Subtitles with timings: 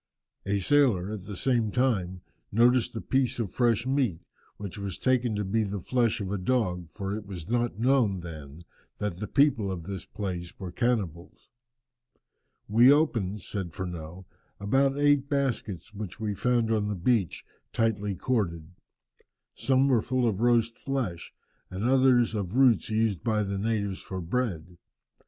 [0.47, 4.19] A sailor, at the same time, noticed a piece of fresh meat,
[4.57, 8.21] which was taken to be the flesh of a dog, for it was not known
[8.21, 8.63] then
[8.97, 11.49] that the people of the place were cannibals.
[12.67, 14.25] "We opened," says Furneaux,
[14.59, 18.71] "about eight baskets which we found on the beach, tightly corded.
[19.53, 21.31] Some were full of roast flesh,
[21.69, 24.77] and others of roots used by the natives for bread.